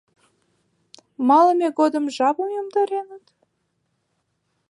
[1.27, 3.23] —Малыме годым жапым йомдарет?